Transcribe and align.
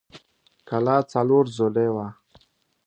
کلا 0.69 0.97
څلور 1.13 1.43
ضلعۍ 1.57 1.89
وه. 1.95 2.07